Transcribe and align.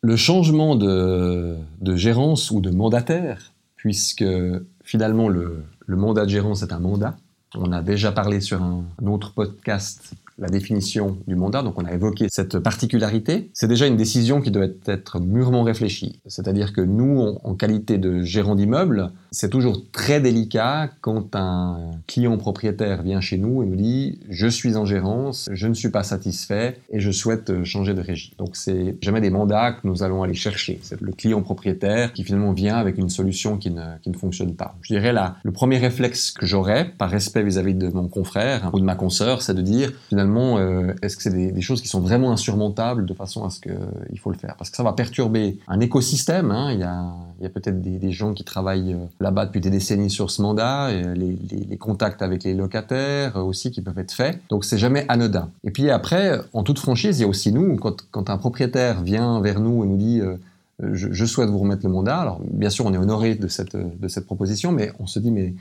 le 0.00 0.16
changement 0.16 0.76
de, 0.76 1.56
gérance 1.96 2.50
ou 2.50 2.60
de 2.60 2.70
mandataire, 2.70 3.52
puisque 3.76 4.24
finalement 4.84 5.28
le, 5.28 5.64
mandat 5.88 6.24
de 6.24 6.30
gérance 6.30 6.62
est 6.62 6.72
un 6.72 6.80
mandat. 6.80 7.16
On 7.54 7.72
a 7.72 7.82
déjà 7.82 8.12
parlé 8.12 8.40
sur 8.40 8.62
un 8.62 8.84
autre 9.06 9.32
podcast 9.32 10.12
la 10.38 10.48
définition 10.48 11.18
du 11.26 11.34
mandat, 11.34 11.62
donc 11.62 11.78
on 11.78 11.84
a 11.84 11.92
évoqué 11.92 12.28
cette 12.30 12.60
particularité, 12.60 13.50
c'est 13.54 13.66
déjà 13.66 13.86
une 13.86 13.96
décision 13.96 14.40
qui 14.40 14.50
doit 14.50 14.66
être 14.86 15.18
mûrement 15.18 15.64
réfléchie. 15.64 16.20
C'est-à-dire 16.26 16.72
que 16.72 16.80
nous, 16.80 17.36
en 17.42 17.54
qualité 17.54 17.98
de 17.98 18.22
gérant 18.22 18.54
d'immeuble, 18.54 19.10
c'est 19.30 19.50
toujours 19.50 19.82
très 19.92 20.20
délicat 20.20 20.90
quand 21.00 21.34
un 21.34 21.92
client 22.06 22.36
propriétaire 22.38 23.02
vient 23.02 23.20
chez 23.20 23.38
nous 23.38 23.62
et 23.62 23.66
nous 23.66 23.76
dit 23.76 24.18
je 24.28 24.46
suis 24.46 24.76
en 24.76 24.84
gérance, 24.84 25.48
je 25.52 25.66
ne 25.66 25.74
suis 25.74 25.90
pas 25.90 26.02
satisfait 26.02 26.80
et 26.90 27.00
je 27.00 27.10
souhaite 27.10 27.64
changer 27.64 27.94
de 27.94 28.00
régie. 28.00 28.32
Donc 28.38 28.56
c'est 28.56 28.96
jamais 29.02 29.20
des 29.20 29.30
mandats 29.30 29.72
que 29.72 29.86
nous 29.86 30.02
allons 30.02 30.22
aller 30.22 30.34
chercher. 30.34 30.78
C'est 30.82 31.00
le 31.00 31.12
client 31.12 31.42
propriétaire 31.42 32.12
qui 32.12 32.24
finalement 32.24 32.52
vient 32.52 32.76
avec 32.76 32.98
une 32.98 33.08
solution 33.08 33.56
qui 33.56 33.70
ne, 33.70 33.98
qui 34.02 34.10
ne 34.10 34.16
fonctionne 34.16 34.54
pas. 34.54 34.76
Je 34.82 34.94
dirais 34.94 35.12
là, 35.12 35.36
le 35.42 35.52
premier 35.52 35.78
réflexe 35.78 36.30
que 36.30 36.46
j'aurais, 36.46 36.90
par 36.98 37.10
respect 37.10 37.42
vis-à-vis 37.42 37.74
de 37.74 37.88
mon 37.88 38.08
confrère 38.08 38.70
ou 38.72 38.80
de 38.80 38.84
ma 38.84 38.94
consoeur, 38.94 39.42
c'est 39.42 39.54
de 39.54 39.62
dire 39.62 39.92
finalement 40.08 40.58
euh, 40.58 40.92
est-ce 41.02 41.16
que 41.16 41.22
c'est 41.22 41.52
des, 41.52 41.60
choses 41.60 41.82
qui 41.82 41.88
sont 41.88 42.00
vraiment 42.00 42.32
insurmontables 42.32 43.04
de 43.04 43.14
façon 43.14 43.44
à 43.44 43.50
ce 43.50 43.60
qu'il 43.60 44.18
faut 44.18 44.30
le 44.30 44.38
faire? 44.38 44.54
Parce 44.56 44.70
que 44.70 44.76
ça 44.76 44.82
va 44.82 44.92
perturber 44.92 45.58
un 45.68 45.80
écosystème. 45.80 46.50
Hein. 46.50 46.72
Il 46.72 46.80
y 46.80 46.84
a, 46.84 47.46
a 47.46 47.48
peut-être 47.50 47.82
des, 47.82 47.98
des 47.98 48.12
gens 48.12 48.32
qui 48.32 48.44
travaillent 48.44 48.94
euh, 48.94 49.06
là-bas 49.20 49.46
depuis 49.46 49.60
des 49.60 49.70
décennies 49.70 50.10
sur 50.10 50.30
ce 50.30 50.42
mandat, 50.42 50.92
et 50.92 51.02
les, 51.14 51.36
les, 51.68 51.76
contacts 51.76 52.22
avec 52.22 52.44
les 52.44 52.54
locataires 52.54 53.36
aussi 53.36 53.70
qui 53.70 53.82
peuvent 53.82 53.98
être 53.98 54.12
faits. 54.12 54.40
Donc 54.48 54.64
c'est 54.64 54.78
jamais 54.78 55.04
anodin. 55.08 55.50
Et 55.64 55.70
puis 55.70 55.90
après, 55.90 56.40
en 56.52 56.62
toute 56.62 56.78
franchise, 56.78 57.18
il 57.18 57.22
y 57.22 57.24
a 57.24 57.28
aussi 57.28 57.52
nous, 57.52 57.76
quand, 57.76 58.30
un 58.30 58.38
propriétaire 58.38 59.02
vient 59.02 59.40
vers 59.40 59.60
nous 59.60 59.84
et 59.84 59.86
nous 59.86 59.96
dit 59.96 60.20
euh, 60.20 60.36
je, 60.92 61.24
souhaite 61.24 61.48
vous 61.48 61.58
remettre 61.58 61.84
le 61.84 61.90
mandat. 61.90 62.18
Alors 62.18 62.40
bien 62.42 62.70
sûr, 62.70 62.86
on 62.86 62.94
est 62.94 62.98
honoré 62.98 63.34
de 63.34 63.48
cette, 63.48 63.76
de 63.76 64.08
cette 64.08 64.26
proposition, 64.26 64.72
mais 64.72 64.92
on 65.00 65.06
se 65.06 65.18
dit 65.18 65.30
mais 65.30 65.54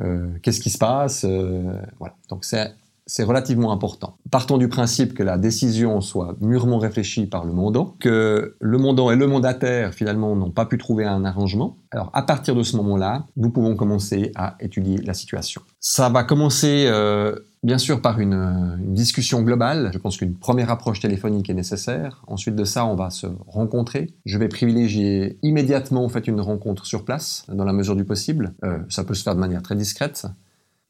euh, 0.00 0.26
qu'est-ce 0.42 0.60
qui 0.60 0.70
se 0.70 0.78
passe 0.78 1.24
euh, 1.24 1.74
Voilà. 1.98 2.14
Donc 2.28 2.44
c'est 2.44 2.72
c'est 3.06 3.24
relativement 3.24 3.70
important. 3.70 4.16
Partons 4.30 4.56
du 4.56 4.68
principe 4.68 5.14
que 5.14 5.22
la 5.22 5.36
décision 5.36 6.00
soit 6.00 6.36
mûrement 6.40 6.78
réfléchie 6.78 7.26
par 7.26 7.44
le 7.44 7.52
mandant, 7.52 7.96
que 8.00 8.56
le 8.58 8.78
mandant 8.78 9.10
et 9.10 9.16
le 9.16 9.26
mandataire 9.26 9.92
finalement 9.92 10.34
n'ont 10.34 10.50
pas 10.50 10.64
pu 10.64 10.78
trouver 10.78 11.04
un 11.04 11.24
arrangement. 11.24 11.76
Alors 11.90 12.10
à 12.14 12.22
partir 12.22 12.54
de 12.54 12.62
ce 12.62 12.76
moment-là, 12.78 13.26
nous 13.36 13.50
pouvons 13.50 13.76
commencer 13.76 14.32
à 14.36 14.56
étudier 14.60 14.98
la 14.98 15.12
situation. 15.12 15.60
Ça 15.80 16.08
va 16.08 16.24
commencer 16.24 16.86
euh, 16.86 17.36
bien 17.62 17.76
sûr 17.76 18.00
par 18.00 18.20
une, 18.20 18.32
une, 18.32 18.94
discussion 18.94 19.42
globale. 19.42 19.90
Je 19.92 19.98
pense 19.98 20.16
qu'une 20.16 20.34
première 20.34 20.70
approche 20.70 21.00
téléphonique 21.00 21.50
est 21.50 21.54
nécessaire. 21.54 22.22
Ensuite 22.26 22.56
de 22.56 22.64
ça, 22.64 22.86
on 22.86 22.94
va 22.94 23.10
se 23.10 23.26
rencontrer. 23.46 24.14
Je 24.24 24.38
vais 24.38 24.48
privilégier 24.48 25.38
immédiatement 25.42 26.04
en 26.04 26.08
fait 26.08 26.26
une 26.26 26.40
rencontre 26.40 26.86
sur 26.86 27.04
place 27.04 27.44
dans 27.48 27.64
la 27.64 27.74
mesure 27.74 27.96
du 27.96 28.04
possible. 28.04 28.54
Euh, 28.64 28.78
ça 28.88 29.04
peut 29.04 29.14
se 29.14 29.22
faire 29.22 29.34
de 29.34 29.40
manière 29.40 29.62
très 29.62 29.76
discrète. 29.76 30.26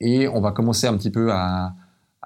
Et 0.00 0.28
on 0.28 0.40
va 0.40 0.52
commencer 0.52 0.86
un 0.86 0.96
petit 0.96 1.10
peu 1.10 1.32
à 1.32 1.74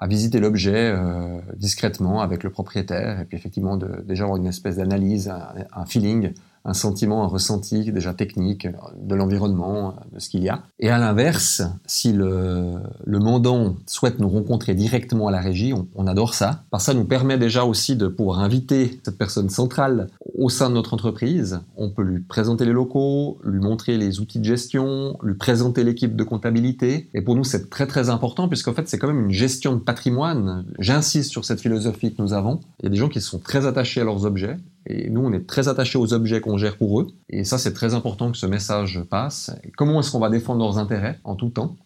à 0.01 0.07
visiter 0.07 0.39
l'objet 0.39 0.93
euh, 0.95 1.41
discrètement 1.57 2.21
avec 2.21 2.45
le 2.45 2.51
propriétaire 2.51 3.21
et 3.21 3.25
puis 3.25 3.37
effectivement 3.37 3.77
de, 3.77 4.03
déjà 4.07 4.25
avoir 4.25 4.39
une 4.39 4.47
espèce 4.47 4.77
d'analyse, 4.77 5.29
un, 5.29 5.87
feeling 5.87 6.33
un 6.65 6.75
sentiment, 6.75 7.25
un 7.25 7.27
ressenti 7.27 7.93
déjà 7.93 8.13
technique 8.13 8.69
de 9.01 9.15
l'environnement, 9.15 9.95
de 10.13 10.19
ce 10.19 10.29
qu'il 10.29 10.43
y 10.43 10.49
a. 10.49 10.63
Et 10.79 10.91
à 10.91 10.99
l'inverse, 10.99 11.63
si 11.87 12.13
le, 12.13 12.81
mandant 13.07 13.77
souhaite 13.87 14.19
nous 14.19 14.29
rencontrer 14.29 14.75
directement 14.75 15.29
à 15.29 15.31
la 15.31 15.41
régie, 15.41 15.73
on, 15.95 16.07
adore 16.07 16.35
ça. 16.35 16.65
Que 16.73 16.79
ça 16.79 16.95
nous 16.95 17.05
permet 17.05 17.39
déjà 17.39 17.65
aussi 17.65 17.97
de 17.97 18.07
pouvoir 18.07 18.41
inviter 18.41 19.01
cette 19.03 19.17
personne 19.17 19.49
centrale 19.49 20.09
au 20.39 20.49
sein 20.49 20.71
de 20.71 20.75
notre 20.75 20.95
entreprise. 20.95 21.61
On 21.77 21.91
peut 21.91 22.03
lui 22.03 22.21
présenter 22.21 22.65
les 22.65 22.73
locaux, 22.73 23.39
lui 23.45 23.59
montrer 23.59 23.99
les 23.99 24.21
outils 24.21 24.39
de 24.39 24.45
gestion, 24.45 25.19
lui 25.23 25.35
présenter 25.35 25.83
l'équipe 25.83 26.15
de 26.15 26.25
comptabilité. 26.25 27.09
Et 27.13 27.21
pour 27.21 27.35
nous, 27.35 27.45
c'est 27.45 27.69
très 27.69 27.87
très 27.87 28.09
important 28.09 28.49
puisqu'en 28.49 28.73
fait, 28.73 28.89
c'est 28.89 28.99
quand 28.99 29.09
même 29.09 29.25
une 29.25 29.33
gestion 29.33 29.75
de 29.75 29.81
patrimoine. 29.81 30.65
J'insiste 30.79 31.31
sur 31.31 31.45
cette 31.45 31.61
philosophie 31.61 32.15
que 32.15 32.23
nous 32.23 32.33
avons. 32.33 32.61
Il 32.81 32.85
y 32.85 32.87
a 32.87 32.91
des 32.91 32.97
gens 32.97 33.09
qui 33.09 33.21
sont 33.21 33.39
très 33.39 33.67
attachés 33.67 34.01
à 34.01 34.05
leurs 34.05 34.25
objets 34.25 34.57
et 34.87 35.11
nous, 35.11 35.21
on 35.21 35.33
est 35.33 35.47
très 35.47 35.69
attachés 35.69 35.99
aux 35.99 36.15
objets 36.15 36.41
qu'on 36.41 36.57
gère 36.57 36.77
pour 36.77 37.01
eux. 37.01 37.09
Et 37.29 37.45
ça, 37.45 37.59
c'est 37.59 37.75
très 37.75 37.95
important 37.95 38.31
que 38.31 38.39
ce 38.39 38.47
message 38.47 39.03
passe. 39.11 39.51
comment 39.77 40.01
est-ce 40.01 40.13
qu'on 40.13 40.21
va 40.21 40.31
défendre 40.31 40.61
leurs 40.61 40.79
intérêts 40.79 41.19
en 41.25 41.35
tout 41.35 41.51
temps? 41.51 41.77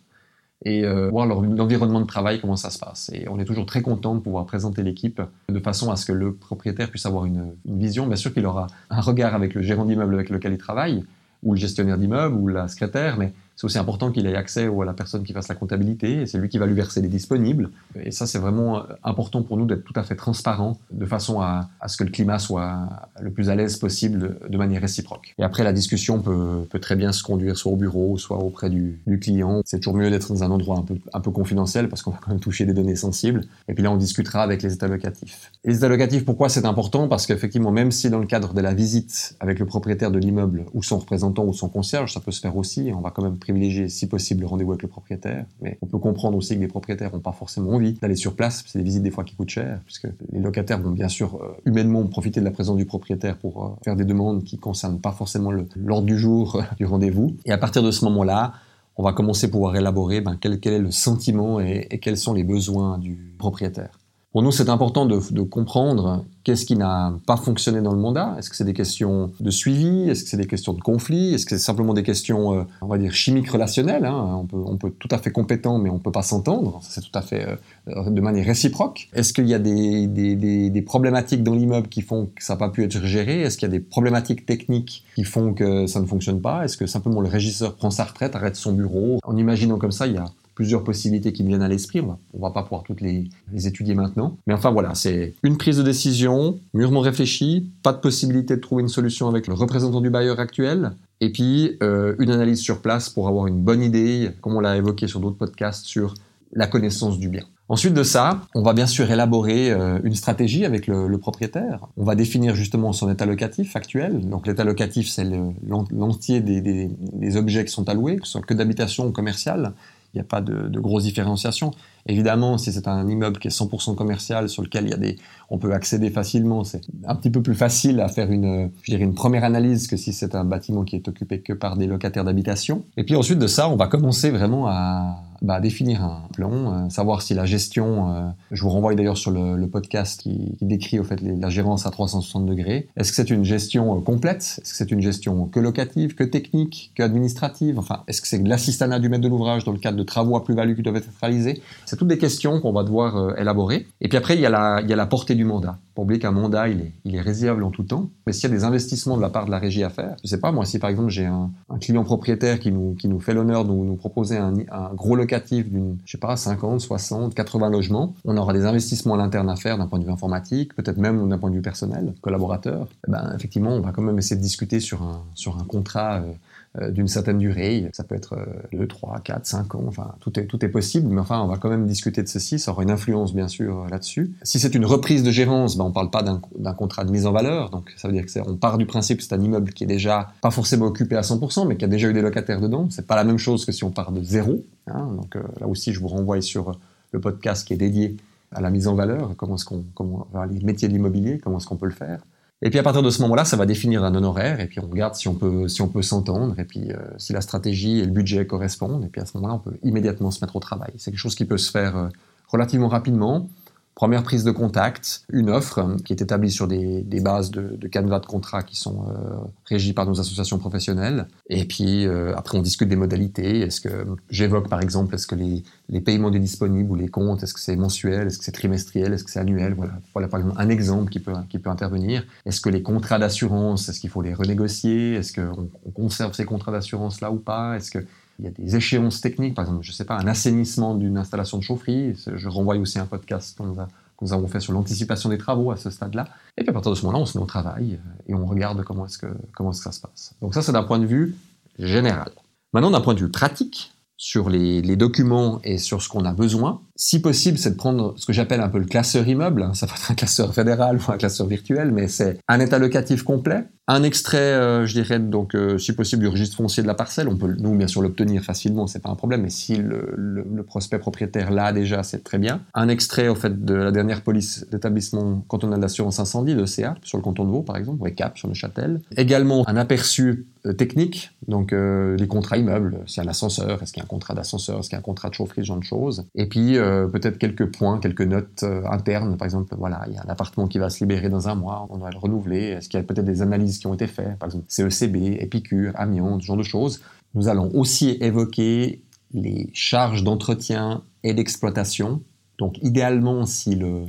Et 0.65 0.85
euh, 0.85 1.09
voir 1.11 1.27
leur 1.27 1.39
environnement 1.39 2.01
de 2.01 2.07
travail, 2.07 2.41
comment 2.41 2.57
ça 2.57 2.71
se 2.71 2.79
passe. 2.79 3.11
Et 3.13 3.29
on 3.29 3.39
est 3.39 3.45
toujours 3.45 3.67
très 3.67 3.83
content 3.83 4.15
de 4.15 4.21
pouvoir 4.21 4.47
présenter 4.47 4.83
l'équipe 4.83 5.21
de 5.49 5.59
façon 5.61 5.91
à 5.91 5.97
ce 5.97 6.07
que 6.07 6.13
le 6.13 6.35
propriétaire 6.35 6.91
puisse 6.91 7.07
avoir 7.07 7.25
une, 7.25 7.55
une 7.67 7.79
vision. 7.79 8.07
Bien 8.07 8.17
sûr 8.17 8.33
qu'il 8.33 8.47
aura 8.47 8.69
un 8.91 9.01
regard 9.01 9.35
avec 9.35 9.55
le 9.55 9.63
gérant 9.63 9.85
d'immeuble 9.85 10.15
avec 10.15 10.31
lequel 10.31 10.53
il 10.53 10.59
travaille, 10.59 11.05
ou 11.43 11.55
le 11.55 11.59
gestionnaire 11.59 11.99
d'immeuble, 11.99 12.37
ou 12.37 12.47
la 12.47 12.69
secrétaire, 12.69 13.19
mais 13.19 13.33
c'est 13.57 13.67
aussi 13.67 13.79
important 13.79 14.11
qu'il 14.11 14.27
ait 14.27 14.35
accès 14.35 14.67
à 14.67 14.85
la 14.85 14.93
personne 14.93 15.23
qui 15.23 15.33
fasse 15.33 15.49
la 15.49 15.55
comptabilité, 15.55 16.23
et 16.23 16.27
c'est 16.27 16.39
lui 16.39 16.49
qui 16.49 16.59
va 16.59 16.67
lui 16.67 16.75
verser 16.75 17.01
les 17.01 17.09
disponibles. 17.09 17.71
Et 18.03 18.11
ça, 18.11 18.27
c'est 18.27 18.39
vraiment 18.39 18.79
euh, 18.79 18.83
important 19.05 19.43
pour 19.43 19.57
nous 19.57 19.67
d'être 19.67 19.85
tout 19.85 19.93
à 19.97 20.03
fait 20.03 20.17
transparent, 20.17 20.79
de 20.91 21.07
façon 21.07 21.41
à, 21.41 21.69
ce 21.87 21.97
que 21.97 22.05
le 22.05 22.11
climat 22.11 22.39
soit 22.39 22.89
le 23.21 23.31
plus 23.31 23.51
à 23.51 23.55
l'aise 23.55 23.77
possible 23.77 24.39
de 24.49 24.57
manière 24.57 24.81
réciproque. 24.81 25.35
Et 25.39 25.43
après, 25.43 25.65
la 25.65 25.73
discussion 25.73 26.21
peut, 26.21 26.67
très 26.81 26.97
bien 26.97 27.13
se 27.13 27.23
conduire 27.23 27.57
soit 27.57 27.71
au 27.71 27.77
bureau, 27.77 28.19
soit 28.19 28.39
auprès 28.39 28.71
du, 28.71 29.01
client. 29.21 29.61
C'est 29.65 29.79
toujours 29.79 29.95
mieux 29.95 30.11
d'être 30.11 30.33
dans 30.33 30.43
un 30.43 30.51
endroit 30.51 30.79
un 30.79 30.83
peu, 30.83 30.97
un 31.13 31.21
peu 31.21 31.31
confidentiel, 31.31 31.89
parce 31.89 32.03
qu'on 32.03 32.13
va 32.13 32.19
quand 32.21 32.31
même 32.31 32.41
toucher 32.41 32.65
des 32.65 32.73
données 32.73 32.97
sensibles. 32.97 33.43
Et 33.69 33.75
puis 33.75 33.85
là, 33.85 33.93
on 33.93 33.97
discutera 33.97 34.43
avec 34.43 34.63
les 34.63 34.73
états 34.73 34.89
locatifs. 34.89 35.53
les 35.65 35.77
états 35.77 35.89
locatifs, 35.89 36.25
pourquoi 36.25 36.49
c'est 36.49 36.65
important? 36.65 37.09
Parce 37.09 37.27
qu'effectivement, 37.27 37.71
même 37.71 37.93
si 37.93 38.11
dans 38.11 38.19
le 38.19 38.27
cadre 38.27 38.55
de 38.55 38.61
la 38.61 38.75
visite 38.75 39.37
avec 39.39 39.59
le 39.59 39.67
propriétaire 39.67 40.11
de 40.11 40.19
l'immeuble, 40.19 40.65
ou 40.73 40.83
son 40.83 40.99
représentant, 40.99 41.45
ou 41.45 41.53
son 41.53 41.69
concierge, 41.69 42.13
ça 42.13 42.21
peut 42.21 42.33
se 42.33 42.41
faire 42.41 42.57
aussi, 42.57 42.91
on 42.95 43.01
va 43.01 43.11
quand 43.11 43.23
même 43.23 43.37
privilégier, 43.43 43.89
si 43.89 44.07
possible, 44.07 44.41
le 44.41 44.47
rendez-vous 44.47 44.73
avec 44.73 44.83
le 44.83 44.89
propriétaire. 44.89 45.45
Mais 45.61 45.79
on 45.83 45.87
peut 45.87 45.99
comprendre 45.99 46.37
aussi 46.37 46.55
que 46.55 46.61
les 46.61 46.69
propriétaires 46.69 47.13
n'ont 47.13 47.21
pas 47.21 47.33
forcément 47.33 47.73
envie 47.73 47.93
d'aller 47.95 48.17
sur 48.17 48.35
place. 48.35 48.65
C'est 48.67 48.79
des 48.79 48.85
visites 48.85 49.03
des 49.03 49.11
fois 49.11 49.25
qui 49.25 49.35
coûtent 49.35 49.51
cher, 49.51 49.81
puisque 49.85 50.09
les 50.33 50.41
locataires 50.41 50.81
vont 50.81 50.91
bien 50.91 51.09
sûr 51.09 51.37
euh, 51.37 51.57
humainement 51.67 52.05
profiter 52.07 52.41
de 52.41 52.45
la 52.45 52.51
présence 52.51 52.77
du 52.77 52.87
propriétaire 52.87 53.37
pour 53.37 53.65
euh, 53.65 53.69
faire 53.85 53.97
des 53.97 54.05
demandes 54.05 54.45
qui 54.45 54.59
concernent 54.59 55.01
pas 55.01 55.13
forcément 55.13 55.53
l'ordre 55.77 56.07
du 56.07 56.19
jour 56.19 56.57
euh, 56.57 56.63
du 56.79 56.87
rendez-vous. 56.87 57.37
Et 57.45 57.53
à 57.53 57.59
partir 57.59 57.83
de 57.83 57.91
ce 57.91 58.05
moment-là, 58.07 58.55
on 58.97 59.03
va 59.03 59.13
commencer 59.13 59.47
à 59.47 59.51
pouvoir 59.51 59.77
élaborer 59.77 60.21
ben, 60.21 60.37
quel, 60.41 60.59
est 60.63 60.79
le 60.79 60.91
sentiment 60.91 61.61
et 61.61 61.99
quels 62.03 62.19
sont 62.19 62.35
les 62.35 62.45
besoins 62.45 62.99
du 62.99 63.35
propriétaire. 63.39 64.02
Pour 64.33 64.41
nous, 64.41 64.51
c'est 64.51 64.71
important 64.71 65.05
de, 65.05 65.21
de 65.31 65.43
comprendre 65.43 66.25
qu'est-ce 66.43 66.65
qui 66.65 66.75
n'a 66.75 67.13
pas 67.27 67.37
fonctionné 67.37 67.83
dans 67.83 67.93
le 67.93 67.99
mandat. 67.99 68.35
Est-ce 68.39 68.49
que 68.49 68.57
c'est 68.57 68.65
des 68.65 68.73
questions 68.73 69.31
de 69.39 69.51
suivi? 69.51 70.09
Est-ce 70.09 70.25
que 70.25 70.31
c'est 70.31 70.39
des 70.39 70.47
questions 70.47 70.73
de 70.73 70.81
conflit? 70.81 71.35
Est-ce 71.35 71.45
que 71.45 71.51
c'est 71.51 71.63
simplement 71.63 71.93
des 71.93 72.03
questions, 72.03 72.55
euh, 72.55 72.63
on 72.81 72.87
va 72.87 72.97
dire, 72.97 73.13
chimiques 73.13 73.51
relationnelles 73.51 74.07
hein? 74.07 74.39
On, 74.41 74.47
peut, 74.47 74.57
on 74.65 74.79
peut 74.79 74.91
tout 74.99 75.09
à 75.11 75.19
fait 75.19 75.31
compétent, 75.31 75.77
mais 75.77 75.91
on 75.91 75.99
peut 75.99 76.11
pas 76.11 76.23
s'entendre. 76.23 76.81
C'est 76.83 77.03
tout 77.03 77.11
à 77.13 77.21
fait 77.21 77.47
euh, 77.89 78.11
de 78.11 78.21
manière 78.23 78.47
réciproque. 78.47 79.11
Est-ce 79.13 79.35
qu'il 79.35 79.47
y 79.47 79.53
a 79.53 79.59
des, 79.59 80.07
des, 80.07 80.35
des, 80.35 80.71
des 80.71 80.83
problématiques 80.83 81.43
dans 81.43 81.55
l'immeuble 81.55 81.89
qui 81.89 82.01
font 82.01 82.31
que 82.35 82.43
ça 82.43 82.55
n'a 82.55 82.59
pas 82.59 82.71
pu 82.71 82.85
être 82.85 83.05
géré? 83.05 83.43
Est-ce 83.43 83.59
qu'il 83.59 83.69
y 83.69 83.71
a 83.71 83.77
des 83.77 83.81
problématiques 83.81 84.47
techniques 84.47 85.05
qui 85.15 85.25
font 85.25 85.53
que 85.53 85.87
ça 85.87 86.01
ne 86.01 86.07
fonctionne 86.07 86.41
pas? 86.41 86.65
Est-ce 86.65 86.79
que 86.79 86.87
simplement 86.87 87.21
le 87.21 87.29
régisseur 87.29 87.75
prend 87.75 87.91
sa 87.91 88.05
retraite, 88.05 88.35
arrête 88.35 88.57
son 88.57 88.73
bureau? 88.73 89.19
En 89.25 89.37
imaginant 89.37 89.77
comme 89.77 89.93
ça, 89.93 90.07
il 90.07 90.15
y 90.15 90.19
a 90.19 90.25
plusieurs 90.55 90.85
possibilités 90.85 91.33
qui 91.33 91.43
me 91.43 91.49
viennent 91.49 91.63
à 91.63 91.69
l'esprit. 91.69 92.01
On, 92.01 92.19
ne 92.35 92.41
va 92.41 92.51
pas 92.51 92.63
pouvoir 92.63 92.83
toutes 92.83 93.01
les, 93.01 93.29
étudier 93.67 93.95
maintenant. 93.95 94.37
Mais 94.47 94.55
enfin 94.55 94.71
voilà, 94.71 94.95
c'est 94.95 95.35
une 95.43 95.57
prise 95.57 95.79
de 95.79 95.83
décision 95.83 96.59
mûrement 96.75 97.01
réfléchie, 97.01 97.71
pas 97.83 97.93
de 97.93 97.99
possibilité 97.99 98.57
de 98.57 98.61
trouver 98.61 98.83
une 98.83 98.89
solution 98.89 99.29
avec 99.29 99.47
le 99.47 99.55
représentant 99.55 100.01
du 100.01 100.11
bailleur 100.11 100.41
actuel, 100.41 100.93
et 101.21 101.31
puis 101.31 101.77
euh, 101.83 102.15
une 102.19 102.31
analyse 102.31 102.61
sur 102.61 102.81
place 102.81 103.09
pour 103.09 103.29
avoir 103.29 103.47
une 103.47 103.63
bonne 103.63 103.83
idée, 103.83 104.31
comme 104.41 104.57
on 104.57 104.61
l'a 104.61 104.77
évoqué 104.77 105.07
sur 105.07 105.21
d'autres 105.21 105.37
podcasts, 105.37 105.87
sur 105.87 106.15
la 106.53 106.67
connaissance 106.67 107.19
du 107.19 107.29
bien. 107.29 107.45
Ensuite 107.69 107.95
de 107.95 108.03
ça, 108.03 108.43
on 108.55 108.63
va 108.63 108.75
bien 108.75 108.87
sûr 108.87 109.11
élaborer 109.11 109.71
euh, 109.71 109.99
une 110.05 110.15
stratégie 110.15 110.67
avec 110.67 110.87
le, 110.87 111.17
propriétaire. 111.17 111.87
On 111.97 112.05
va 112.05 112.15
définir 112.15 112.55
justement 112.55 112.93
son 112.93 113.11
état 113.11 113.25
locatif 113.25 113.77
actuel. 113.77 114.29
Donc 114.29 114.47
l'état 114.47 114.65
locatif, 114.65 115.09
c'est 115.09 115.27
l'entier 115.67 116.41
des, 116.41 116.61
des, 116.61 117.37
objets 117.37 117.65
qui 117.65 117.73
sont 117.73 117.89
alloués, 117.89 118.17
que 118.17 118.27
ce 118.27 118.33
soit 118.33 118.43
que 118.43 118.53
d'habitation 118.53 119.07
ou 119.07 119.13
commercial 119.13 119.73
il 120.02 120.02
n'y 120.19 120.21
a 120.21 120.25
pas 120.25 120.41
de 120.41 120.81
grosse 120.81 121.05
différenciation. 121.05 121.73
Évidemment, 122.07 122.59
si 122.59 122.73
c'est 122.73 122.89
un 122.89 123.09
immeuble 123.09 123.39
qui 123.39 123.49
est 123.49 123.57
100% 123.57 123.95
commercial, 123.95 124.49
sur 124.49 124.63
lequel 124.63 124.85
il 124.85 124.91
y 124.91 124.95
a 124.95 124.97
des, 124.97 125.17
on 125.51 125.59
peut 125.59 125.73
accéder 125.73 126.11
facilement, 126.11 126.65
c'est 126.65 126.83
un 127.07 127.15
petit 127.15 127.31
peu 127.31 127.43
plus 127.43 127.55
facile 127.55 128.01
à 128.01 128.09
faire 128.09 128.31
une, 128.31 128.71
je 128.83 128.97
une 128.97 129.15
première 129.15 129.45
analyse 129.45 129.87
que 129.87 129.97
si 129.97 130.13
c'est 130.13 130.35
un 130.35 130.45
bâtiment 130.45 130.85
qui 130.85 130.97
est 130.97 131.09
occupé 131.09 131.41
que 131.41 131.53
par 131.53 131.77
des 131.77 131.87
locataires 131.87 132.25
d'habitation. 132.25 132.85
Et 132.97 133.05
puis 133.05 133.17
ensuite 133.17 133.39
de 133.39 133.47
ça, 133.47 133.69
on 133.69 133.77
va 133.77 133.87
commencer 133.87 134.31
vraiment 134.31 134.67
à, 134.69 135.23
bah, 135.43 135.59
définir 135.59 136.05
un 136.05 136.23
plan, 136.33 136.53
euh, 136.53 136.89
savoir 136.89 137.21
si 137.21 137.35
la 137.35 137.47
gestion, 137.47 138.15
euh, 138.15 138.21
je 138.53 138.63
vous 138.63 138.71
renvoie 138.71 138.95
d'ailleurs 138.95 139.19
sur 139.19 139.33
le, 139.33 139.67
podcast 139.67 140.21
qui, 140.21 140.57
décrit 140.61 141.01
au 141.01 141.05
fait 141.05 141.21
la 141.21 141.49
gérance 141.49 141.85
à 141.85 141.91
360 141.91 142.47
degrés. 142.47 142.89
Est-ce 142.97 143.11
que 143.11 143.17
c'est 143.17 143.31
une 143.31 143.45
gestion 143.45 143.97
euh, 143.97 144.01
complète? 144.01 144.61
Est-ce 144.63 144.71
que 144.71 144.77
c'est 144.77 144.91
une 144.93 145.01
gestion 145.01 145.47
que 145.47 145.59
locative, 145.59 146.15
que 146.15 146.23
technique, 146.23 146.93
que 146.95 147.03
administrative? 147.03 147.79
Enfin, 147.79 148.05
est-ce 148.07 148.23
que 148.23 148.29
c'est 148.29 148.39
l'assistanat 148.39 149.01
du 149.01 149.09
maître 149.09 149.25
de 149.25 149.29
l'ouvrage 149.29 149.65
dans 149.65 149.73
le 149.73 149.79
cadre 149.79 149.97
de 149.97 150.03
travaux 150.05 150.37
à 150.37 150.45
plus-value 150.45 150.77
qui 150.77 150.83
doivent 150.83 150.97
être 150.97 151.11
réalisés? 151.21 151.61
C'est 151.93 151.99
toutes 151.99 152.09
des 152.09 152.17
questions 152.17 152.59
qu'on 152.59 152.73
va 152.73 152.85
devoir 152.85 153.19
euh, 153.19 153.35
élaborer. 153.37 153.87
Et 154.01 154.09
puis 154.09 154.17
après, 154.17 154.35
il 154.35 154.41
y, 154.41 154.47
a 154.47 154.51
la, 154.51 155.07
portée 155.07 155.35
du 155.35 155.45
mandat. 155.45 155.77
Pour 155.95 156.05
oublier 156.05 156.19
qu'un 156.19 156.31
mandat, 156.31 156.71
il 156.71 156.81
est, 156.81 156.93
il 157.05 157.51
en 157.51 157.71
tout 157.71 157.83
temps. 157.83 158.09
Mais 158.27 158.33
s'il 158.33 158.49
y 158.49 158.53
a 158.55 158.57
des 158.57 158.65
investissements 158.65 159.19
de 159.19 159.21
la 159.21 159.29
part 159.29 159.45
de 159.45 159.51
la 159.51 159.59
régie 159.59 159.85
à 159.85 159.91
faire, 159.91 160.17
je 160.25 160.27
sais 160.31 160.41
pas, 160.41 160.53
moi, 160.53 160.65
si 160.65 160.79
par 160.79 160.89
exemple 160.89 161.11
j'ai 161.11 161.27
un, 161.27 161.51
client 161.83 162.03
propriétaire 162.03 162.61
qui 162.61 162.73
nous, 162.73 162.97
fait 163.21 163.35
l'honneur 163.35 163.67
de 163.67 163.73
nous, 163.73 163.97
proposer 163.97 164.39
un, 164.39 164.55
gros 164.95 165.17
locatif 165.17 165.69
d'une, 165.69 165.99
je 166.07 166.13
sais 166.13 166.19
pas, 166.19 166.35
50, 166.35 166.81
60, 166.81 167.35
80 167.35 167.69
logements, 167.69 168.15
on 168.25 168.39
aura 168.39 168.55
des 168.55 168.65
investissements 168.65 169.13
à 169.13 169.19
l'interne 169.19 169.51
à 169.51 169.57
faire 169.57 169.77
d'un 169.77 169.87
point 169.87 169.99
de 169.99 170.05
vue 170.05 170.13
informatique, 170.13 170.75
peut-être 170.75 170.97
même 170.97 171.29
d'un 171.29 171.37
point 171.37 171.51
de 171.51 171.57
vue 171.57 171.61
personnel, 171.61 172.15
collaborateur. 172.23 172.89
Eh 173.07 173.11
ben, 173.11 173.35
effectivement, 173.37 173.75
on 173.75 173.81
va 173.81 173.93
quand 173.93 174.01
même 174.01 174.19
essayer 174.19 174.37
de 174.37 174.43
discuter 174.43 174.81
sur 174.81 175.03
un, 175.03 175.65
contrat. 175.69 176.23
Euh, 176.23 176.33
d'une 176.81 177.09
certaine 177.09 177.39
durée. 177.39 177.91
Ça 177.93 178.03
peut 178.03 178.15
être 178.15 178.37
2, 178.73 178.87
3, 178.87 179.21
4, 179.21 179.47
5 179.47 179.75
ans, 179.75 179.85
enfin 179.87 180.15
tout 180.21 180.39
est, 180.41 180.47
tout 180.47 180.65
est 180.65 180.69
possible, 180.69 181.09
mais 181.09 181.21
enfin 181.21 181.41
on 181.43 181.47
va 181.47 181.57
quand 181.57 181.69
même 181.69 181.87
discuter 181.87 182.23
de 182.23 182.29
ceci, 182.29 182.59
ça 182.59 182.73
aura 182.73 182.83
une 182.83 182.91
influence 182.91 183.35
bien 183.35 183.49
sûr 183.49 183.83
euh, 183.83 183.89
là-dessus. 183.89 184.33
Si 184.43 184.59
c'est 184.59 184.75
une 184.75 184.87
reprise 184.87 185.23
de 185.23 185.31
gérance, 185.31 185.77
ben, 185.77 185.85
on 185.85 185.89
ne 185.89 185.95
parle 185.95 186.11
pas 186.11 186.23
d'un 186.23 186.75
contrat 186.75 187.05
de 187.05 187.11
mise 187.11 187.27
en 187.27 187.33
valeur, 187.33 187.71
donc 187.71 187.93
ça 187.97 188.09
veut 188.09 188.15
dire 188.15 188.25
que 188.25 188.49
on 188.49 188.57
part 188.57 188.79
du 188.79 188.87
principe 188.87 189.19
que 189.19 189.25
c'est 189.25 189.35
un 189.35 189.41
immeuble 189.41 189.73
qui 189.73 189.85
est 189.85 189.87
déjà 189.87 190.33
pas 190.41 190.51
forcément 190.51 190.87
occupé 190.87 191.17
à 191.17 191.21
100%, 191.21 191.67
mais 191.67 191.77
qui 191.77 191.85
a 191.85 191.89
déjà 191.89 192.09
eu 192.09 192.13
des 192.13 192.23
locataires 192.23 192.61
dedans. 192.61 192.89
C'est 192.91 193.07
pas 193.07 193.17
la 193.17 193.25
même 193.25 193.39
chose 193.39 193.65
que 193.65 193.73
si 193.73 193.85
on 193.85 193.91
part 193.91 194.13
de 194.13 194.23
zéro. 194.23 194.65
Hein, 194.87 195.09
donc 195.17 195.37
euh, 195.37 195.43
là 195.61 195.67
aussi 195.67 195.93
je 195.93 196.01
vous 196.01 196.09
renvoie 196.09 196.41
sur 196.41 196.79
le 197.13 197.21
podcast 197.21 197.67
qui 197.67 197.75
est 197.75 197.77
dédié 197.77 198.17
à 198.51 198.61
la 198.61 198.71
mise 198.71 198.89
en 198.89 198.95
valeur, 198.95 199.35
comment 199.37 199.57
est-ce 199.57 199.65
qu'on, 199.65 199.85
comment, 199.95 200.27
les 200.51 200.61
métiers 200.61 200.89
de 200.89 200.93
l'immobilier, 200.93 201.39
comment 201.39 201.59
est-ce 201.59 201.67
qu'on 201.67 201.77
peut 201.77 201.87
le 201.87 201.93
faire. 201.93 202.21
Et 202.65 202.71
puis 202.71 202.79
à 202.79 202.83
partir 202.85 203.03
de 203.03 203.11
ce 203.11 203.21
moment-là, 203.23 203.45
ça 203.45 203.57
va 203.57 203.67
définir 203.67 204.05
un 204.05 204.15
honoraire, 204.15 204.61
et 204.61 204.67
puis 204.67 204.79
on 204.79 204.89
regarde 204.89 205.17
si 205.17 205.27
on 205.27 205.35
peut, 205.35 205.67
si 205.67 205.83
on 205.83 205.89
peut 205.89 206.03
s'entendre, 206.03 206.59
et 206.61 206.65
puis 206.65 206.93
euh, 206.93 206.97
si 207.19 207.33
la 207.33 207.41
stratégie 207.41 207.99
et 207.99 208.05
le 208.05 208.13
budget 208.13 208.47
correspondent, 208.47 209.05
et 209.05 209.09
puis 209.09 209.21
à 209.21 209.27
ce 209.27 209.37
moment-là, 209.37 209.55
on 209.55 209.59
peut 209.71 209.77
immédiatement 209.83 210.31
se 210.31 210.45
mettre 210.45 210.55
au 210.55 210.61
travail. 210.61 210.93
C'est 210.97 211.11
quelque 211.11 211.21
chose 211.21 211.35
qui 211.35 211.45
peut 211.45 211.59
se 211.59 211.73
faire 211.73 211.97
euh, 211.97 212.09
relativement 212.49 212.89
rapidement. 212.89 213.49
Première 213.95 214.23
prise 214.23 214.43
de 214.43 214.51
contact, 214.51 215.23
une 215.31 215.51
offre 215.51 215.79
euh, 215.79 215.97
qui 216.03 216.15
est 216.15 216.23
établie 216.23 216.51
sur 216.51 216.67
des, 216.67 217.05
bases 217.21 217.51
de, 217.51 217.77
de, 217.77 217.89
canevas 217.89 218.21
de 218.21 218.27
contrats 218.27 218.63
qui 218.63 218.75
sont 218.75 219.05
euh, 219.09 219.37
régis 219.67 219.93
par 219.93 220.07
nos 220.07 220.19
associations 220.19 220.59
professionnelles. 220.59 221.29
Et 221.51 221.67
puis 221.67 222.07
euh, 222.07 222.35
après, 222.35 222.57
on 222.57 222.63
discute 222.63 222.89
des 222.89 222.97
modalités. 222.97 223.61
Est-ce 223.61 223.83
que 223.83 224.07
j'évoque 224.31 224.71
par 224.71 224.81
exemple, 224.81 225.15
est-ce 225.15 225.27
que 225.27 225.35
les, 225.35 226.01
paiements 226.01 226.31
des 226.31 226.39
disponibles 226.39 226.91
ou 226.91 226.95
les 226.95 227.09
comptes, 227.09 227.43
est-ce 227.43 227.53
que 227.53 227.61
c'est 227.61 227.77
mensuel, 227.77 228.29
est-ce 228.29 228.39
que 228.39 228.45
c'est 228.45 228.53
trimestriel, 228.53 229.13
est-ce 229.13 229.25
que 229.25 229.31
c'est 229.31 229.41
annuel? 229.41 229.75
Voilà, 229.75 229.93
voilà 230.15 230.27
par 230.27 230.41
exemple 230.41 230.57
un 230.59 230.69
exemple 230.71 231.11
qui 231.11 231.21
peut, 231.21 231.35
qui 231.51 231.59
peut 231.59 231.71
intervenir. 231.71 232.25
Est-ce 232.47 232.63
que 232.63 232.71
les 232.71 232.83
contrats 232.83 233.19
d'assurance, 233.19 233.91
est-ce 233.91 234.01
qu'il 234.01 234.11
faut 234.11 234.23
les 234.23 234.33
renégocier? 234.33 235.15
Est-ce 235.15 235.35
qu'on 235.35 235.69
on 235.85 235.91
conserve 235.91 236.33
ces 236.33 236.47
contrats 236.47 236.73
d'assurance 236.73 237.21
là 237.21 237.31
ou 237.31 237.37
pas? 237.37 237.77
Est-ce 237.77 237.91
que 237.91 237.99
il 238.39 238.45
y 238.45 238.49
a 238.49 238.51
des 238.51 238.77
échéances 238.77 239.21
techniques, 239.21 239.55
par 239.55 239.65
exemple, 239.65 239.83
je 239.83 239.91
ne 239.91 239.95
sais 239.95 240.05
pas, 240.05 240.17
un 240.19 240.27
assainissement 240.27 240.95
d'une 240.95 241.17
installation 241.19 241.59
de 241.59 241.63
chaufferie. 241.63 242.15
Je 242.35 242.49
renvoie 242.49 242.77
aussi 242.77 242.99
un 242.99 243.07
podcast 243.07 243.57
que 243.57 243.63
nous, 243.63 244.33
avons 244.33 244.49
fait 244.49 244.61
sur 244.61 244.73
l'anticipation 244.73 245.29
des 245.29 245.39
travaux 245.39 245.71
à 245.71 245.77
ce 245.77 245.91
stade-là. 245.91 246.29
Et 246.57 246.63
puis 246.63 246.71
à 246.71 246.73
partir 246.73 246.91
de 246.91 246.97
ce 246.97 247.05
moment-là, 247.05 247.23
on 247.23 247.27
se 247.27 247.37
met 247.37 247.43
au 247.43 247.47
travail 247.47 247.99
et 248.27 248.35
on 248.35 248.47
regarde 248.47 248.83
comment 248.85 249.07
est-ce 249.07 249.19
que, 249.19 249.27
est 249.27 249.53
que 249.57 249.73
ça 249.73 249.93
se 249.93 250.01
passe. 250.01 250.35
Donc 250.41 250.55
ça, 250.55 250.63
c'est 250.63 250.73
d'un 250.73 250.85
point 250.85 250.99
de 250.99 251.07
vue 251.07 251.37
général. 251.79 252.31
Maintenant, 252.73 252.91
d'un 252.91 253.01
point 253.01 253.15
de 253.15 253.21
vue 253.21 253.31
pratique, 253.31 253.93
sur 254.23 254.49
les, 254.49 254.83
documents 254.95 255.61
et 255.65 255.79
sur 255.79 256.01
ce 256.01 256.09
qu'on 256.09 256.25
a 256.25 256.33
besoin. 256.33 256.81
Si 257.05 257.21
possible, 257.21 257.59
c'est 257.59 257.73
de 257.73 257.75
prendre 257.75 258.15
ce 258.17 258.27
que 258.27 258.33
j'appelle 258.33 258.61
un 258.61 258.69
peu 258.69 258.79
le 258.79 258.85
classeur 258.85 259.27
immeuble. 259.27 259.69
Ça 259.75 259.89
peut 259.89 259.95
être 259.97 260.13
un 260.13 260.15
classeur 260.15 260.55
fédéral 260.55 260.99
ou 260.99 261.11
un 261.11 261.17
classeur 261.17 261.49
virtuel, 261.49 261.91
mais 261.91 262.07
c'est 262.07 262.39
un 262.47 262.61
état 262.61 262.79
locatif 262.79 263.25
complet, 263.25 263.65
un 263.89 264.05
extrait, 264.05 264.39
euh, 264.39 264.87
je 264.87 264.95
dirais, 264.95 265.19
donc 265.19 265.57
euh, 265.57 265.77
si 265.77 265.93
possible 265.93 266.23
du 266.23 266.29
registre 266.29 266.57
foncier 266.57 266.85
de 266.85 266.89
la 266.89 266.95
parcelle. 266.95 267.29
On 267.29 267.37
peut, 267.37 267.55
nous, 267.59 267.75
bien 267.75 267.89
sûr, 267.89 268.01
l'obtenir 268.01 268.45
facilement, 268.45 268.87
c'est 268.87 269.03
pas 269.03 269.11
un 269.11 269.17
problème. 269.17 269.43
Mais 269.43 269.51
si 269.51 269.77
le, 269.77 270.63
prospect 270.67 271.01
propriétaire 271.01 271.51
l'a 271.51 271.73
déjà, 271.73 272.05
c'est 272.05 272.23
très 272.23 272.39
bien. 272.39 272.63
Un 272.75 272.89
extrait, 272.89 273.27
au 273.27 273.35
fait, 273.35 273.65
de 273.65 273.75
la 273.75 273.91
dernière 273.91 274.23
police 274.23 274.65
d'établissement 274.71 275.45
cantonal 275.49 275.81
d'assurance 275.81 276.21
incendie, 276.21 276.55
de 276.55 276.65
CA, 276.65 276.95
sur 277.03 277.19
le 277.19 277.23
canton 277.23 277.45
de 277.45 277.51
Vaud, 277.51 277.63
par 277.63 277.77
exemple, 277.77 278.01
ou 278.01 278.11
CAP 278.15 278.39
sur 278.39 278.47
le 278.47 278.55
Châtel. 278.55 279.01
Également, 279.17 279.69
un 279.69 279.77
aperçu 279.77 280.47
euh, 280.65 280.73
technique, 280.73 281.33
donc 281.49 281.73
les 281.73 282.29
contrats 282.29 282.57
immeubles, 282.57 283.01
s'il 283.07 283.17
y 283.17 283.27
a 283.27 283.29
un 283.29 283.31
ascenseur, 283.31 283.83
est-ce 283.83 283.93
qu'il 283.93 284.01
y 284.01 284.03
a 284.03 284.05
un 284.05 284.09
contrat 284.09 284.35
d'ascenseur, 284.35 284.79
est-ce 284.79 284.89
qu'il 284.89 284.97
y 284.97 284.97
a 284.97 285.01
un 285.01 285.03
contrat 285.03 285.29
de 285.29 285.35
chaufferie, 285.35 285.63
ce 285.63 285.67
genre 285.67 285.79
de 285.79 285.85
choses. 285.85 286.25
Et 286.37 286.47
puis 286.47 286.79
euh, 286.93 287.09
peut-être 287.09 287.39
quelques 287.39 287.67
points, 287.67 287.99
quelques 287.99 288.23
notes 288.23 288.65
internes, 288.91 289.37
par 289.37 289.47
exemple, 289.47 289.75
voilà, 289.77 290.05
il 290.09 290.15
y 290.15 290.17
a 290.17 290.23
un 290.23 290.29
appartement 290.29 290.69
qui 290.69 290.79
va 290.79 290.91
se 290.91 291.01
libérer 291.01 291.29
dans 291.29 291.49
un 291.49 291.55
mois, 291.55 291.87
on 291.91 291.99
doit 291.99 292.11
le 292.11 292.19
renouveler, 292.19 292.69
est-ce 292.69 292.89
qu'il 292.89 292.99
y 292.99 293.03
a 293.03 293.07
peut-être 293.07 293.25
des 293.25 293.43
analyses 293.43 293.79
qui 293.79 293.87
ont 293.87 293.95
été 293.95 294.07
faites, 294.07 294.39
par 294.39 294.49
exemple 294.49 294.67
CECB, 294.69 295.17
Épicure, 295.41 295.93
Amiens, 295.97 296.39
ce 296.41 296.47
genre 296.47 296.57
de 296.57 296.63
choses. 296.63 297.01
Nous 297.35 297.49
allons 297.49 297.71
aussi 297.75 298.19
évoquer 298.21 299.03
les 299.33 299.71
charges 299.73 300.23
d'entretien 300.23 301.03
et 301.25 301.35
d'exploitation. 301.35 302.23
Donc 302.59 302.79
idéalement, 302.83 303.47
si 303.47 303.75
le 303.75 304.05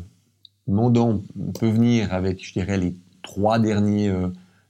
mandant 0.68 1.21
peut 1.59 1.69
venir 1.69 2.13
avec, 2.13 2.45
je 2.45 2.53
dirais, 2.53 2.77
les 2.77 2.95
trois 3.21 3.59
derniers 3.59 4.13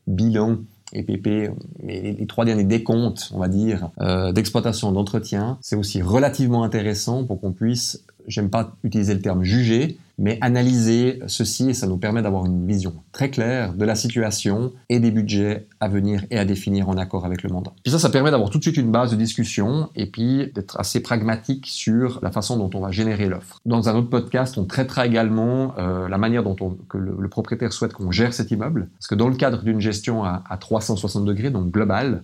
bilans 0.06 0.57
EPP, 0.94 1.51
mais 1.81 2.01
les, 2.01 2.28
trois 2.28 2.45
derniers 2.45 2.63
décomptes, 2.63 3.31
on 3.34 3.40
va 3.40 3.48
dire, 3.48 3.90
euh, 4.01 4.31
d'exploitation, 4.31 4.92
d'entretien, 4.92 5.57
c'est 5.62 5.75
aussi 5.75 6.01
relativement 6.01 6.63
intéressant 6.63 7.25
pour 7.25 7.42
qu'on 7.42 7.51
puisse, 7.51 8.06
j'aime 8.27 8.49
pas 8.49 8.75
utiliser 8.83 9.13
le 9.13 9.21
terme 9.21 9.43
juger, 9.43 9.97
mais 10.17 10.37
analyser 10.41 11.19
ceci 11.27 11.69
et 11.69 11.73
ça 11.73 11.87
nous 11.87 11.97
permet 11.97 12.21
d'avoir 12.21 12.45
une 12.45 12.67
vision 12.67 12.93
très 13.11 13.29
claire 13.29 13.73
de 13.73 13.83
la 13.83 13.95
situation 13.95 14.71
et 14.89 14.99
des 14.99 15.11
budgets 15.11 15.67
à 15.79 15.87
venir 15.87 16.23
et 16.29 16.37
à 16.37 16.45
définir 16.45 16.89
en 16.89 16.97
accord 16.97 17.25
avec 17.25 17.43
le 17.43 17.49
mandat. 17.49 17.73
Puis 17.83 17.91
ça, 17.91 17.99
ça 17.99 18.09
permet 18.09 18.31
d'avoir 18.31 18.49
tout 18.49 18.59
de 18.59 18.63
suite 18.63 18.77
une 18.77 18.91
base 18.91 19.11
de 19.11 19.15
discussion 19.15 19.89
et 19.95 20.05
puis 20.05 20.51
d'être 20.53 20.79
assez 20.79 21.01
pragmatique 21.01 21.65
sur 21.67 22.19
la 22.21 22.31
façon 22.31 22.57
dont 22.57 22.69
on 22.77 22.81
va 22.81 22.91
générer 22.91 23.27
l'offre. 23.27 23.59
Dans 23.65 23.89
un 23.89 23.95
autre 23.95 24.09
podcast, 24.09 24.57
on 24.57 24.65
traitera 24.65 25.07
également 25.07 25.73
euh, 25.77 26.07
la 26.07 26.17
manière 26.17 26.43
dont 26.43 26.55
le 26.93 27.27
propriétaire 27.29 27.73
souhaite 27.73 27.93
qu'on 27.93 28.11
gère 28.11 28.33
cet 28.33 28.51
immeuble, 28.51 28.89
parce 28.99 29.07
que 29.07 29.15
dans 29.15 29.29
le 29.29 29.35
cadre 29.35 29.63
d'une 29.63 29.79
gestion 29.79 30.23
à, 30.23 30.43
à 30.47 30.57
360 30.57 31.25
degrés, 31.25 31.49
donc 31.49 31.71
globale, 31.71 32.23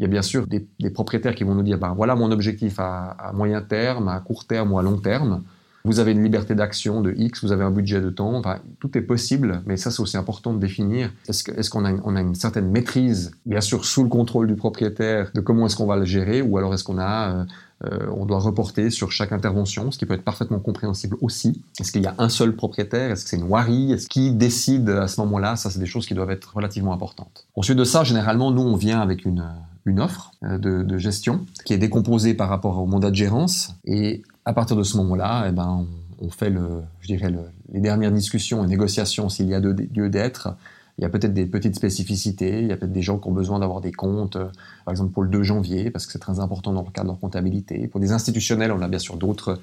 il 0.00 0.04
y 0.04 0.06
a 0.06 0.08
bien 0.08 0.22
sûr 0.22 0.46
des, 0.46 0.66
propriétaires 0.90 1.34
qui 1.34 1.44
vont 1.44 1.54
nous 1.54 1.62
dire, 1.62 1.78
ben, 1.78 1.92
voilà 1.94 2.16
mon 2.16 2.32
objectif 2.32 2.76
à, 2.78 3.32
moyen 3.34 3.60
terme, 3.60 4.08
à 4.08 4.18
court 4.20 4.46
terme 4.46 4.72
ou 4.72 4.78
à 4.78 4.82
long 4.82 4.96
terme. 4.96 5.42
Vous 5.84 5.98
avez 5.98 6.12
une 6.12 6.22
liberté 6.22 6.54
d'action 6.54 7.02
de 7.02 7.12
X, 7.16 7.44
vous 7.44 7.52
avez 7.52 7.64
un 7.64 7.70
budget 7.70 8.00
de 8.00 8.08
temps, 8.08 8.34
enfin, 8.34 8.60
tout 8.80 8.96
est 8.96 9.02
possible, 9.02 9.62
mais 9.66 9.76
ça 9.76 9.90
c'est 9.90 10.00
aussi 10.00 10.16
important 10.16 10.54
de 10.54 10.58
définir. 10.58 11.10
Est-ce 11.28 11.70
qu'on 11.70 11.84
a, 11.84 11.92
on 12.04 12.16
a 12.16 12.20
une 12.22 12.34
certaine 12.34 12.70
maîtrise, 12.70 13.32
bien 13.44 13.60
sûr 13.60 13.84
sous 13.84 14.02
le 14.02 14.08
contrôle 14.08 14.46
du 14.46 14.56
propriétaire, 14.56 15.30
de 15.34 15.40
comment 15.40 15.66
est-ce 15.66 15.76
qu'on 15.76 15.86
va 15.86 15.96
le 15.96 16.06
gérer, 16.06 16.40
ou 16.40 16.56
alors 16.56 16.72
est-ce 16.72 16.84
qu'on 16.84 16.98
a, 16.98 17.32
euh, 17.32 17.44
euh, 17.84 18.10
on 18.14 18.24
doit 18.24 18.40
reporter 18.40 18.90
sur 18.90 19.12
chaque 19.12 19.32
intervention, 19.32 19.90
ce 19.90 19.98
qui 19.98 20.06
peut 20.06 20.14
être 20.14 20.24
parfaitement 20.24 20.60
compréhensible 20.60 21.16
aussi. 21.20 21.62
Est-ce 21.78 21.92
qu'il 21.92 22.02
y 22.02 22.06
a 22.06 22.14
un 22.18 22.28
seul 22.30 22.56
propriétaire? 22.56 23.10
Est-ce 23.10 23.24
que 23.24 23.30
c'est 23.30 23.38
une 23.38 23.48
wari? 23.48 23.92
Est-ce 23.92 24.08
qui 24.08 24.32
décide 24.32 24.88
à 24.88 25.08
ce 25.08 25.20
moment-là? 25.22 25.56
Ça, 25.56 25.70
c'est 25.70 25.78
des 25.78 25.86
choses 25.86 26.06
qui 26.06 26.14
doivent 26.14 26.30
être 26.30 26.54
relativement 26.54 26.92
importantes. 26.92 27.46
Ensuite 27.54 27.78
de 27.78 27.84
ça, 27.84 28.04
généralement, 28.04 28.50
nous, 28.50 28.62
on 28.62 28.76
vient 28.76 29.00
avec 29.00 29.24
une, 29.24 29.46
une 29.86 30.00
offre 30.00 30.32
euh, 30.44 30.58
de, 30.58 30.82
de 30.82 30.98
gestion 30.98 31.46
qui 31.64 31.72
est 31.72 31.78
décomposée 31.78 32.34
par 32.34 32.48
rapport 32.48 32.78
au 32.78 32.86
mandat 32.86 33.10
de 33.10 33.16
gérance 33.16 33.74
et 33.84 34.22
à 34.44 34.52
partir 34.52 34.76
de 34.76 34.82
ce 34.82 34.96
moment-là, 34.98 35.46
eh 35.48 35.52
ben, 35.52 35.86
on, 36.18 36.30
fait 36.30 36.50
le, 36.50 36.82
je 37.00 37.06
dirais 37.06 37.30
le, 37.30 37.40
les 37.72 37.80
dernières 37.80 38.12
discussions 38.12 38.64
et 38.64 38.66
négociations 38.66 39.28
s'il 39.28 39.48
y 39.48 39.54
a 39.54 39.60
lieu 39.60 40.08
d'être. 40.08 40.56
Il 40.98 41.02
y 41.02 41.04
a 41.04 41.08
peut-être 41.08 41.32
des 41.32 41.46
petites 41.46 41.76
spécificités, 41.76 42.60
il 42.60 42.66
y 42.66 42.72
a 42.72 42.76
peut-être 42.76 42.92
des 42.92 43.00
gens 43.00 43.18
qui 43.18 43.28
ont 43.28 43.32
besoin 43.32 43.58
d'avoir 43.58 43.80
des 43.80 43.92
comptes, 43.92 44.36
euh, 44.36 44.48
par 44.84 44.92
exemple 44.92 45.12
pour 45.12 45.22
le 45.22 45.30
2 45.30 45.42
janvier, 45.42 45.90
parce 45.90 46.06
que 46.06 46.12
c'est 46.12 46.18
très 46.18 46.40
important 46.40 46.72
dans 46.72 46.82
le 46.82 46.90
cadre 46.90 47.06
de 47.06 47.12
leur 47.12 47.20
comptabilité. 47.20 47.88
Pour 47.88 48.00
des 48.00 48.12
institutionnels, 48.12 48.72
on 48.72 48.82
a 48.82 48.88
bien 48.88 48.98
sûr 48.98 49.16
d'autres 49.16 49.58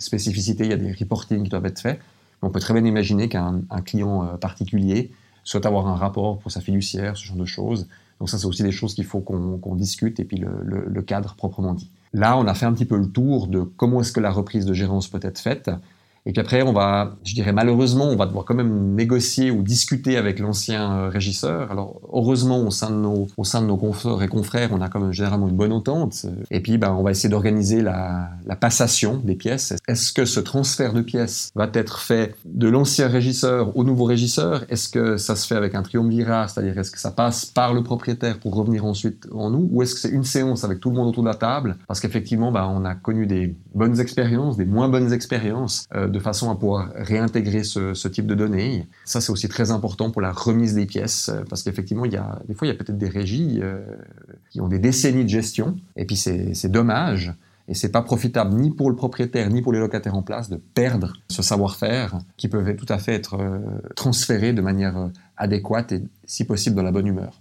spécificités, 0.00 0.64
il 0.64 0.70
y 0.70 0.74
a 0.74 0.76
des 0.76 0.92
reportings 0.92 1.44
qui 1.44 1.48
doivent 1.48 1.66
être 1.66 1.80
faits. 1.80 1.98
Mais 2.42 2.48
on 2.48 2.50
peut 2.50 2.60
très 2.60 2.74
bien 2.74 2.84
imaginer 2.84 3.28
qu'un 3.28 3.62
client 3.84 4.24
euh, 4.24 4.36
particulier 4.36 5.10
souhaite 5.44 5.66
avoir 5.66 5.86
un 5.86 5.96
rapport 5.96 6.38
pour 6.38 6.50
sa 6.50 6.60
fiduciaire, 6.60 7.16
ce 7.16 7.24
genre 7.24 7.36
de 7.36 7.46
choses. 7.46 7.88
Donc 8.20 8.28
ça, 8.28 8.38
c'est 8.38 8.46
aussi 8.46 8.62
des 8.62 8.70
choses 8.70 8.94
qu'il 8.94 9.06
faut 9.06 9.20
qu'on 9.20 9.58
qu 9.58 9.76
discute, 9.76 10.20
et 10.20 10.24
puis 10.24 10.36
le 10.38 11.02
cadre 11.02 11.34
proprement 11.34 11.74
dit. 11.74 11.90
Là, 12.12 12.36
on 12.36 12.46
a 12.46 12.54
fait 12.54 12.66
un 12.66 12.72
petit 12.72 12.84
peu 12.84 12.96
le 12.96 13.08
tour 13.08 13.46
de 13.46 13.62
comment 13.62 14.00
est-ce 14.00 14.12
que 14.12 14.20
la 14.20 14.30
reprise 14.30 14.66
de 14.66 14.74
gérance 14.74 15.08
peut 15.08 15.20
être 15.22 15.38
faite. 15.38 15.70
Et 16.26 16.32
puis 16.32 16.40
après, 16.40 16.62
on 16.62 16.72
va, 16.72 17.16
je 17.24 17.34
dirais 17.34 17.52
malheureusement, 17.52 18.06
on 18.06 18.16
va 18.16 18.26
devoir 18.26 18.44
quand 18.44 18.54
même 18.54 18.94
négocier 18.94 19.50
ou 19.50 19.62
discuter 19.62 20.16
avec 20.16 20.38
l'ancien 20.38 20.92
euh, 20.92 21.08
régisseur. 21.08 21.70
Alors 21.70 22.00
heureusement, 22.12 22.58
au 22.58 22.70
sein 22.70 22.90
de 22.90 22.96
nos, 22.96 23.26
au 23.36 23.44
sein 23.44 23.62
de 23.62 23.66
nos 23.66 23.76
confrères 23.76 24.22
et 24.22 24.28
confrères, 24.28 24.70
on 24.72 24.80
a 24.80 24.88
quand 24.88 25.00
même 25.00 25.12
généralement 25.12 25.48
une 25.48 25.56
bonne 25.56 25.72
entente. 25.72 26.26
Et 26.50 26.60
puis, 26.60 26.78
ben, 26.78 26.92
on 26.92 27.02
va 27.02 27.10
essayer 27.10 27.28
d'organiser 27.28 27.80
la, 27.80 28.30
la 28.46 28.56
passation 28.56 29.20
des 29.24 29.34
pièces. 29.34 29.74
Est-ce 29.88 30.12
que 30.12 30.24
ce 30.24 30.40
transfert 30.40 30.92
de 30.92 31.00
pièces 31.00 31.50
va 31.54 31.68
être 31.72 32.00
fait 32.00 32.34
de 32.44 32.68
l'ancien 32.68 33.08
régisseur 33.08 33.76
au 33.76 33.84
nouveau 33.84 34.04
régisseur? 34.04 34.64
Est-ce 34.68 34.88
que 34.88 35.16
ça 35.16 35.36
se 35.36 35.46
fait 35.46 35.56
avec 35.56 35.74
un 35.74 35.82
triumvirat, 35.82 36.48
c'est-à-dire 36.48 36.78
est-ce 36.78 36.90
que 36.90 37.00
ça 37.00 37.10
passe 37.10 37.46
par 37.46 37.72
le 37.72 37.82
propriétaire 37.82 38.38
pour 38.38 38.54
revenir 38.54 38.84
ensuite 38.84 39.26
en 39.32 39.50
nous, 39.50 39.68
ou 39.72 39.82
est-ce 39.82 39.94
que 39.94 40.00
c'est 40.00 40.10
une 40.10 40.24
séance 40.24 40.64
avec 40.64 40.80
tout 40.80 40.90
le 40.90 40.96
monde 40.96 41.08
autour 41.08 41.22
de 41.22 41.28
la 41.28 41.34
table? 41.34 41.76
Parce 41.88 42.00
qu'effectivement, 42.00 42.52
ben, 42.52 42.70
on 42.70 42.84
a 42.84 42.94
connu 42.94 43.26
des 43.26 43.56
bonnes 43.74 43.98
expériences, 44.00 44.56
des 44.56 44.66
moins 44.66 44.88
bonnes 44.88 45.12
expériences. 45.12 45.86
Euh, 45.94 46.08
de 46.10 46.18
façon 46.18 46.50
à 46.50 46.56
pouvoir 46.56 46.90
réintégrer 46.94 47.64
ce, 47.64 48.08
type 48.08 48.26
de 48.26 48.34
données. 48.34 48.86
Ça, 49.04 49.20
c'est 49.20 49.30
aussi 49.30 49.48
très 49.48 49.70
important 49.70 50.10
pour 50.10 50.20
la 50.20 50.32
remise 50.32 50.74
des 50.74 50.86
pièces, 50.86 51.28
euh, 51.28 51.42
parce 51.48 51.62
qu'effectivement, 51.62 52.04
il 52.04 52.12
y 52.12 52.16
a, 52.16 52.40
des 52.48 52.54
fois, 52.54 52.66
il 52.66 52.70
y 52.70 52.72
a 52.72 52.76
peut-être 52.76 52.98
des 52.98 53.08
régies 53.08 53.60
euh, 53.62 53.80
qui 54.50 54.60
ont 54.60 54.68
des 54.68 54.78
décennies 54.78 55.24
de 55.24 55.28
gestion, 55.28 55.76
et 55.96 56.04
puis 56.04 56.16
c'est 56.16 56.68
dommage. 56.68 57.34
Et 57.68 57.74
c'est 57.74 57.90
pas 57.90 58.02
profitable 58.02 58.54
ni 58.56 58.70
pour 58.70 58.90
le 58.90 58.96
propriétaire 58.96 59.48
ni 59.48 59.62
pour 59.62 59.72
les 59.72 59.78
locataires 59.78 60.16
en 60.16 60.22
place 60.22 60.50
de 60.50 60.56
perdre 60.56 61.12
ce 61.28 61.40
savoir-faire 61.40 62.18
qui 62.36 62.48
peut 62.48 62.74
tout 62.74 62.86
à 62.88 62.98
fait 62.98 63.14
être 63.14 63.34
euh, 63.34 63.60
transféré 63.94 64.52
de 64.52 64.60
manière 64.60 65.10
adéquate 65.36 65.92
et 65.92 66.02
si 66.24 66.44
possible 66.44 66.74
dans 66.74 66.82
la 66.82 66.90
bonne 66.90 67.06
humeur. 67.06 67.39